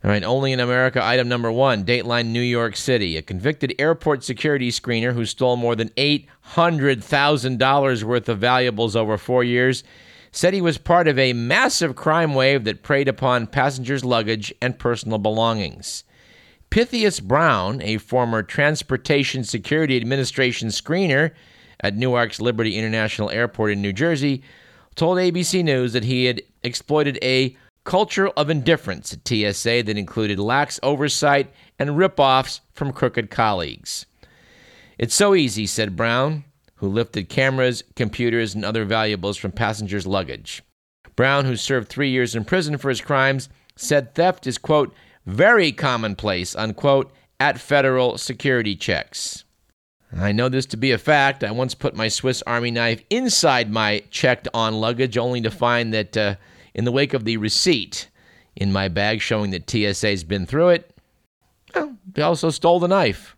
All 0.02 0.10
right, 0.10 0.24
Only 0.24 0.52
in 0.52 0.60
America 0.60 1.04
item 1.04 1.28
number 1.28 1.52
one 1.52 1.84
Dateline 1.84 2.28
New 2.28 2.40
York 2.40 2.74
City. 2.74 3.18
A 3.18 3.22
convicted 3.22 3.74
airport 3.78 4.24
security 4.24 4.70
screener 4.70 5.12
who 5.12 5.26
stole 5.26 5.56
more 5.56 5.76
than 5.76 5.90
$800,000 5.90 8.02
worth 8.02 8.30
of 8.30 8.38
valuables 8.38 8.96
over 8.96 9.18
four 9.18 9.44
years 9.44 9.84
said 10.32 10.54
he 10.54 10.60
was 10.60 10.78
part 10.78 11.08
of 11.08 11.18
a 11.18 11.32
massive 11.32 11.96
crime 11.96 12.34
wave 12.34 12.64
that 12.64 12.82
preyed 12.82 13.08
upon 13.08 13.46
passengers' 13.46 14.04
luggage 14.04 14.54
and 14.62 14.78
personal 14.78 15.18
belongings. 15.18 16.04
Pythias 16.70 17.18
Brown, 17.18 17.82
a 17.82 17.98
former 17.98 18.42
Transportation 18.42 19.42
Security 19.42 19.96
Administration 19.96 20.68
screener 20.68 21.32
at 21.80 21.96
Newark's 21.96 22.40
Liberty 22.40 22.76
International 22.76 23.30
Airport 23.30 23.72
in 23.72 23.82
New 23.82 23.92
Jersey, 23.92 24.42
told 24.94 25.18
ABC 25.18 25.64
News 25.64 25.92
that 25.94 26.04
he 26.04 26.26
had 26.26 26.42
exploited 26.62 27.18
a 27.22 27.56
culture 27.84 28.28
of 28.28 28.50
indifference 28.50 29.12
at 29.12 29.26
TSA 29.26 29.82
that 29.82 29.98
included 29.98 30.38
lax 30.38 30.78
oversight 30.82 31.50
and 31.78 31.96
rip-offs 31.96 32.60
from 32.72 32.92
crooked 32.92 33.30
colleagues. 33.30 34.06
It's 34.98 35.14
so 35.14 35.34
easy, 35.34 35.66
said 35.66 35.96
Brown, 35.96 36.44
who 36.80 36.88
lifted 36.88 37.28
cameras, 37.28 37.84
computers, 37.94 38.54
and 38.54 38.64
other 38.64 38.86
valuables 38.86 39.36
from 39.36 39.52
passengers' 39.52 40.06
luggage. 40.06 40.62
Brown, 41.14 41.44
who 41.44 41.54
served 41.54 41.88
three 41.88 42.08
years 42.08 42.34
in 42.34 42.44
prison 42.44 42.78
for 42.78 42.88
his 42.88 43.02
crimes, 43.02 43.50
said 43.76 44.14
theft 44.14 44.46
is, 44.46 44.56
quote, 44.56 44.94
very 45.26 45.72
commonplace, 45.72 46.56
unquote, 46.56 47.12
at 47.38 47.60
federal 47.60 48.16
security 48.16 48.74
checks. 48.74 49.44
I 50.16 50.32
know 50.32 50.48
this 50.48 50.64
to 50.66 50.78
be 50.78 50.90
a 50.90 50.98
fact. 50.98 51.44
I 51.44 51.50
once 51.50 51.74
put 51.74 51.94
my 51.94 52.08
Swiss 52.08 52.42
Army 52.46 52.70
knife 52.70 53.02
inside 53.10 53.70
my 53.70 54.02
checked 54.10 54.48
on 54.54 54.80
luggage 54.80 55.18
only 55.18 55.42
to 55.42 55.50
find 55.50 55.92
that 55.92 56.16
uh, 56.16 56.36
in 56.74 56.84
the 56.84 56.92
wake 56.92 57.12
of 57.12 57.24
the 57.24 57.36
receipt 57.36 58.08
in 58.56 58.72
my 58.72 58.88
bag 58.88 59.20
showing 59.20 59.50
that 59.50 59.70
TSA's 59.70 60.24
been 60.24 60.46
through 60.46 60.70
it, 60.70 60.96
well, 61.74 61.96
they 62.10 62.22
also 62.22 62.48
stole 62.48 62.80
the 62.80 62.88
knife. 62.88 63.36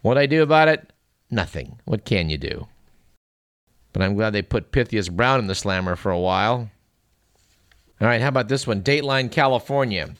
What 0.00 0.16
I 0.16 0.24
do 0.24 0.42
about 0.42 0.68
it? 0.68 0.90
Nothing. 1.30 1.78
What 1.84 2.06
can 2.06 2.30
you 2.30 2.38
do? 2.38 2.66
But 3.92 4.02
I'm 4.02 4.14
glad 4.14 4.30
they 4.30 4.42
put 4.42 4.72
Pythias 4.72 5.08
Brown 5.08 5.40
in 5.40 5.46
the 5.46 5.54
slammer 5.54 5.96
for 5.96 6.10
a 6.10 6.18
while. 6.18 6.70
All 8.00 8.06
right, 8.06 8.20
how 8.20 8.28
about 8.28 8.48
this 8.48 8.66
one? 8.66 8.82
Dateline, 8.82 9.30
California. 9.30 10.14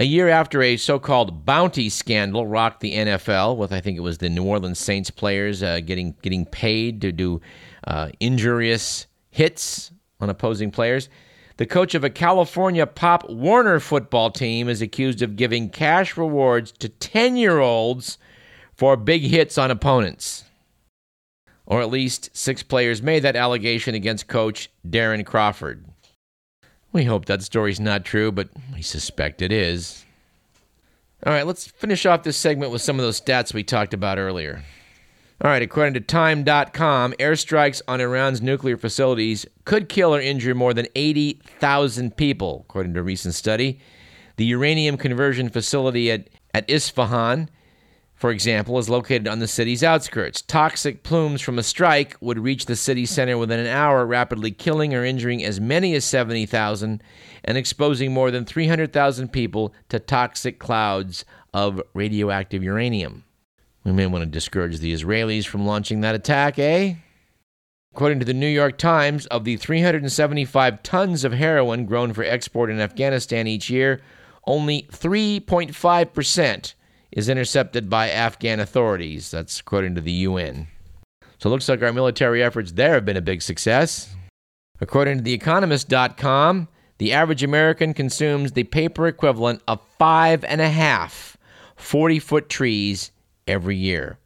A 0.00 0.04
year 0.04 0.28
after 0.28 0.62
a 0.62 0.76
so 0.76 0.98
called 0.98 1.44
bounty 1.44 1.88
scandal 1.88 2.46
rocked 2.46 2.80
the 2.80 2.94
NFL, 2.94 3.56
with 3.56 3.72
I 3.72 3.80
think 3.80 3.96
it 3.96 4.00
was 4.00 4.18
the 4.18 4.28
New 4.28 4.44
Orleans 4.44 4.78
Saints 4.78 5.10
players 5.10 5.62
uh, 5.62 5.80
getting, 5.80 6.16
getting 6.22 6.46
paid 6.46 7.00
to 7.02 7.12
do 7.12 7.40
uh, 7.86 8.08
injurious 8.18 9.06
hits 9.30 9.92
on 10.20 10.30
opposing 10.30 10.70
players, 10.70 11.08
the 11.56 11.66
coach 11.66 11.94
of 11.94 12.02
a 12.02 12.10
California 12.10 12.86
Pop 12.86 13.28
Warner 13.30 13.78
football 13.78 14.30
team 14.30 14.68
is 14.68 14.82
accused 14.82 15.22
of 15.22 15.36
giving 15.36 15.70
cash 15.70 16.16
rewards 16.16 16.72
to 16.72 16.88
10 16.88 17.36
year 17.36 17.60
olds 17.60 18.18
for 18.74 18.96
big 18.96 19.22
hits 19.22 19.56
on 19.58 19.70
opponents. 19.70 20.43
Or 21.66 21.80
at 21.80 21.90
least 21.90 22.36
six 22.36 22.62
players 22.62 23.02
made 23.02 23.20
that 23.20 23.36
allegation 23.36 23.94
against 23.94 24.28
coach 24.28 24.70
Darren 24.86 25.24
Crawford. 25.24 25.84
We 26.92 27.04
hope 27.04 27.24
that 27.24 27.42
story's 27.42 27.80
not 27.80 28.04
true, 28.04 28.30
but 28.30 28.50
we 28.72 28.82
suspect 28.82 29.42
it 29.42 29.50
is. 29.50 30.04
All 31.26 31.32
right, 31.32 31.46
let's 31.46 31.66
finish 31.66 32.04
off 32.04 32.22
this 32.22 32.36
segment 32.36 32.70
with 32.70 32.82
some 32.82 32.98
of 32.98 33.04
those 33.04 33.20
stats 33.20 33.54
we 33.54 33.64
talked 33.64 33.94
about 33.94 34.18
earlier. 34.18 34.62
All 35.42 35.50
right, 35.50 35.62
according 35.62 35.94
to 35.94 36.00
Time.com, 36.00 37.14
airstrikes 37.18 37.82
on 37.88 38.00
Iran's 38.00 38.40
nuclear 38.40 38.76
facilities 38.76 39.44
could 39.64 39.88
kill 39.88 40.14
or 40.14 40.20
injure 40.20 40.54
more 40.54 40.72
than 40.72 40.86
80,000 40.94 42.16
people, 42.16 42.64
according 42.68 42.94
to 42.94 43.00
a 43.00 43.02
recent 43.02 43.34
study. 43.34 43.80
The 44.36 44.44
uranium 44.44 44.96
conversion 44.96 45.48
facility 45.48 46.12
at, 46.12 46.28
at 46.52 46.68
Isfahan 46.68 47.48
for 48.24 48.30
example, 48.30 48.78
is 48.78 48.88
located 48.88 49.28
on 49.28 49.38
the 49.38 49.46
city's 49.46 49.84
outskirts. 49.84 50.40
Toxic 50.40 51.02
plumes 51.02 51.42
from 51.42 51.58
a 51.58 51.62
strike 51.62 52.16
would 52.22 52.38
reach 52.38 52.64
the 52.64 52.74
city 52.74 53.04
center 53.04 53.36
within 53.36 53.60
an 53.60 53.66
hour, 53.66 54.06
rapidly 54.06 54.50
killing 54.50 54.94
or 54.94 55.04
injuring 55.04 55.44
as 55.44 55.60
many 55.60 55.94
as 55.94 56.06
70,000 56.06 57.02
and 57.44 57.58
exposing 57.58 58.14
more 58.14 58.30
than 58.30 58.46
300,000 58.46 59.28
people 59.30 59.74
to 59.90 59.98
toxic 59.98 60.58
clouds 60.58 61.26
of 61.52 61.82
radioactive 61.92 62.62
uranium. 62.62 63.24
We 63.84 63.92
may 63.92 64.06
want 64.06 64.24
to 64.24 64.30
discourage 64.30 64.78
the 64.78 64.94
Israelis 64.94 65.44
from 65.44 65.66
launching 65.66 66.00
that 66.00 66.14
attack, 66.14 66.58
eh? 66.58 66.94
According 67.92 68.20
to 68.20 68.24
the 68.24 68.32
New 68.32 68.48
York 68.48 68.78
Times, 68.78 69.26
of 69.26 69.44
the 69.44 69.58
375 69.58 70.82
tons 70.82 71.24
of 71.24 71.34
heroin 71.34 71.84
grown 71.84 72.14
for 72.14 72.24
export 72.24 72.70
in 72.70 72.80
Afghanistan 72.80 73.46
each 73.46 73.68
year, 73.68 74.00
only 74.46 74.88
3.5% 74.90 76.74
is 77.14 77.28
intercepted 77.28 77.88
by 77.88 78.10
Afghan 78.10 78.60
authorities. 78.60 79.30
That's 79.30 79.60
according 79.60 79.94
to 79.94 80.00
the 80.00 80.12
UN. 80.12 80.66
So 81.38 81.48
it 81.48 81.52
looks 81.52 81.68
like 81.68 81.82
our 81.82 81.92
military 81.92 82.42
efforts 82.42 82.72
there 82.72 82.94
have 82.94 83.04
been 83.04 83.16
a 83.16 83.22
big 83.22 83.40
success. 83.40 84.14
According 84.80 85.22
to 85.22 85.38
TheEconomist.com, 85.38 86.68
the 86.98 87.12
average 87.12 87.42
American 87.42 87.94
consumes 87.94 88.52
the 88.52 88.64
paper 88.64 89.06
equivalent 89.06 89.62
of 89.68 89.80
five 89.98 90.44
and 90.44 90.60
a 90.60 90.68
half 90.68 91.36
40 91.76 92.18
foot 92.18 92.48
trees 92.48 93.12
every 93.46 93.76
year. 93.76 94.18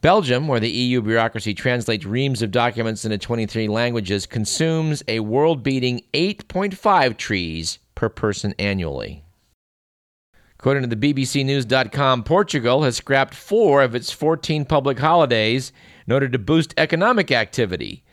Belgium, 0.00 0.48
where 0.48 0.60
the 0.60 0.70
EU 0.70 1.02
bureaucracy 1.02 1.52
translates 1.52 2.06
reams 2.06 2.40
of 2.40 2.50
documents 2.50 3.04
into 3.04 3.18
23 3.18 3.68
languages, 3.68 4.24
consumes 4.24 5.02
a 5.08 5.20
world 5.20 5.62
beating 5.62 6.02
8.5 6.14 7.18
trees 7.18 7.78
per 7.94 8.08
person 8.08 8.54
annually. 8.58 9.22
According 10.60 10.90
to 10.90 10.94
the 10.94 11.14
BBC 11.14 11.42
News.com, 11.42 12.22
Portugal 12.22 12.82
has 12.82 12.98
scrapped 12.98 13.34
four 13.34 13.82
of 13.82 13.94
its 13.94 14.12
14 14.12 14.66
public 14.66 14.98
holidays 14.98 15.72
in 16.06 16.12
order 16.12 16.28
to 16.28 16.38
boost 16.38 16.74
economic 16.76 17.32
activity. 17.32 18.04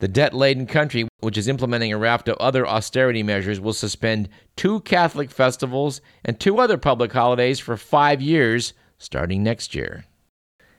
The 0.00 0.08
debt 0.08 0.34
laden 0.34 0.66
country, 0.66 1.06
which 1.20 1.38
is 1.38 1.46
implementing 1.46 1.92
a 1.92 1.98
raft 1.98 2.28
of 2.28 2.36
other 2.38 2.66
austerity 2.66 3.22
measures, 3.22 3.60
will 3.60 3.72
suspend 3.72 4.28
two 4.56 4.80
Catholic 4.80 5.30
festivals 5.30 6.00
and 6.24 6.40
two 6.40 6.58
other 6.58 6.76
public 6.76 7.12
holidays 7.12 7.60
for 7.60 7.76
five 7.76 8.20
years 8.20 8.72
starting 8.98 9.44
next 9.44 9.72
year. 9.72 10.04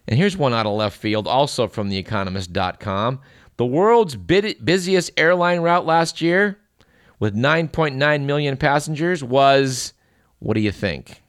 And 0.06 0.20
here's 0.20 0.36
one 0.36 0.54
out 0.54 0.66
of 0.66 0.74
left 0.74 0.98
field, 0.98 1.26
also 1.26 1.70
from 1.70 1.90
TheEconomist.com. 1.90 3.22
The 3.56 3.66
world's 3.66 4.18
busiest 4.18 5.12
airline 5.16 5.62
route 5.62 5.86
last 5.86 6.20
year, 6.20 6.60
with 7.18 7.34
9.9 7.34 8.26
million 8.26 8.58
passengers, 8.58 9.24
was 9.24 9.94
what 10.44 10.56
do 10.56 10.60
you 10.60 10.72
think? 10.72 11.22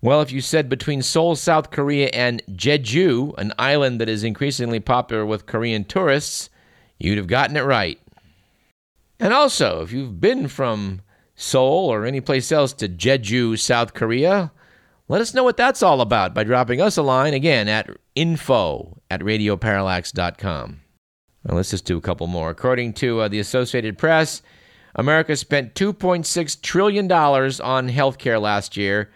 Well, 0.00 0.22
if 0.22 0.32
you 0.32 0.40
said 0.40 0.68
between 0.68 1.02
Seoul, 1.02 1.36
South 1.36 1.70
Korea, 1.70 2.08
and 2.08 2.42
Jeju, 2.50 3.36
an 3.38 3.52
island 3.58 4.00
that 4.00 4.08
is 4.08 4.24
increasingly 4.24 4.80
popular 4.80 5.26
with 5.26 5.46
Korean 5.46 5.84
tourists, 5.84 6.48
you'd 6.98 7.18
have 7.18 7.26
gotten 7.26 7.56
it 7.56 7.62
right. 7.62 8.00
And 9.20 9.32
also, 9.32 9.82
if 9.82 9.92
you've 9.92 10.20
been 10.20 10.48
from 10.48 11.02
Seoul 11.34 11.92
or 11.92 12.04
any 12.04 12.20
place 12.20 12.50
else 12.50 12.72
to 12.74 12.88
Jeju, 12.88 13.58
South 13.58 13.94
Korea, 13.94 14.52
let 15.08 15.20
us 15.20 15.34
know 15.34 15.44
what 15.44 15.56
that's 15.56 15.82
all 15.82 16.00
about 16.00 16.34
by 16.34 16.44
dropping 16.44 16.80
us 16.80 16.96
a 16.96 17.02
line 17.02 17.34
again 17.34 17.68
at 17.68 17.90
info 18.14 19.00
at 19.10 19.20
radioparallax.com. 19.20 20.80
Well, 21.44 21.56
let's 21.56 21.70
just 21.70 21.84
do 21.84 21.98
a 21.98 22.02
couple 22.02 22.26
more. 22.26 22.50
According 22.50 22.94
to 22.94 23.20
uh, 23.20 23.28
the 23.28 23.38
Associated 23.38 23.98
Press, 23.98 24.42
America 24.96 25.36
spent 25.36 25.74
$2.6 25.74 26.62
trillion 26.62 27.12
on 27.12 27.90
healthcare 27.90 28.40
last 28.40 28.76
year, 28.76 29.10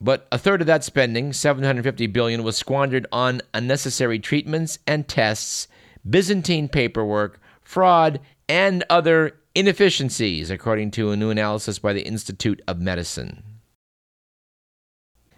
but 0.00 0.26
a 0.32 0.38
third 0.38 0.60
of 0.60 0.66
that 0.68 0.84
spending, 0.84 1.32
750 1.32 2.06
billion, 2.06 2.44
was 2.44 2.56
squandered 2.56 3.06
on 3.12 3.42
unnecessary 3.52 4.20
treatments 4.20 4.78
and 4.86 5.08
tests, 5.08 5.66
Byzantine 6.08 6.68
paperwork, 6.68 7.40
fraud, 7.60 8.20
and 8.48 8.84
other 8.88 9.40
inefficiencies, 9.54 10.50
according 10.50 10.92
to 10.92 11.10
a 11.10 11.16
new 11.16 11.30
analysis 11.30 11.80
by 11.80 11.92
the 11.92 12.06
Institute 12.06 12.62
of 12.68 12.80
Medicine. 12.80 13.42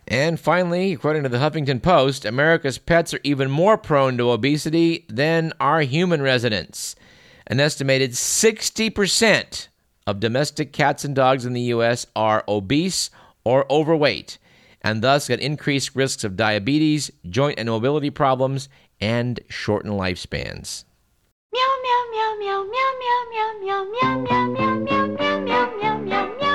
And 0.07 0.39
finally, 0.39 0.93
according 0.93 1.23
to 1.23 1.31
the 1.31 1.39
Huffington 1.39 1.81
Post, 1.83 2.27
America's 2.27 2.77
pets 2.77 3.15
are 3.15 3.21
even 3.25 3.51
more 3.51 3.79
prone 3.79 4.19
to 4.19 4.31
obesity 4.31 5.07
than 5.09 5.55
our 5.59 5.81
human 5.81 6.21
residents. 6.21 6.95
An 7.47 7.61
estimated 7.61 8.13
60% 8.13 9.69
of 10.07 10.21
domestic 10.21 10.73
cats 10.73 11.05
and 11.05 11.15
dogs 11.15 11.45
in 11.45 11.53
the 11.53 11.61
U.S. 11.63 12.07
are 12.17 12.45
obese 12.49 13.11
or 13.45 13.71
overweight, 13.71 14.39
and 14.81 15.03
thus 15.03 15.29
at 15.29 15.41
increased 15.41 15.95
risks 15.95 16.25
of 16.25 16.37
diabetes, 16.37 17.11
joint 17.29 17.59
and 17.59 17.69
mobility 17.69 18.11
problems, 18.11 18.69
and 19.01 19.41
shortened 19.49 19.95
lifespans. 19.95 20.85
Meow, 21.53 21.61
meow, 21.83 22.05
meow, 22.13 22.35
meow, 22.39 22.65
meow, 22.65 22.93
meow, 23.01 23.25
meow, 23.31 23.55
meow, 23.61 23.85
meow, 23.85 24.25
meow, 24.25 24.77
meow, 24.79 25.07
meow, 25.09 25.39
meow, 25.39 25.99
meow, 25.99 26.27
meow, 26.39 26.54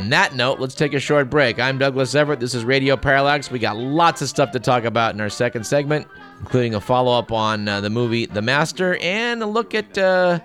on 0.00 0.08
that 0.10 0.34
note, 0.34 0.58
let's 0.60 0.74
take 0.74 0.94
a 0.94 1.00
short 1.00 1.30
break. 1.30 1.58
I'm 1.58 1.78
Douglas 1.78 2.14
Everett. 2.14 2.40
This 2.40 2.54
is 2.54 2.64
Radio 2.64 2.96
Parallax. 2.96 3.50
We 3.50 3.58
got 3.58 3.76
lots 3.76 4.22
of 4.22 4.28
stuff 4.28 4.50
to 4.52 4.60
talk 4.60 4.84
about 4.84 5.14
in 5.14 5.20
our 5.20 5.30
second 5.30 5.64
segment 5.64 6.06
including 6.40 6.74
a 6.74 6.80
follow 6.80 7.16
up 7.16 7.30
on 7.30 7.68
uh, 7.68 7.80
the 7.80 7.90
movie 7.90 8.26
The 8.26 8.42
Master 8.42 8.96
and 9.00 9.42
a 9.42 9.46
look 9.46 9.74
at 9.74 9.96
uh, 9.96 10.40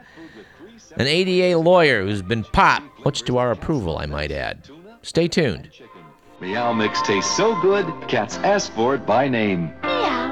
an 0.98 1.08
ADA 1.08 1.58
lawyer 1.58 2.04
who's 2.04 2.22
been 2.22 2.44
popped, 2.44 3.06
much 3.06 3.24
to 3.24 3.38
our 3.38 3.52
approval, 3.52 3.98
I 3.98 4.06
might 4.06 4.32
add. 4.32 4.70
Stay 5.02 5.28
tuned. 5.28 5.70
Meow 6.41 6.74
Mix 6.74 7.02
tastes 7.02 7.36
so 7.36 7.60
good, 7.62 7.86
cats 8.08 8.38
ask 8.39 8.72
for 8.74 8.94
it 8.96 9.06
by 9.06 9.28
name. 9.28 9.74
Meow. 9.84 10.25